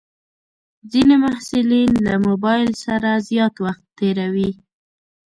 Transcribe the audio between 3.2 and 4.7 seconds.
زیات وخت تېروي.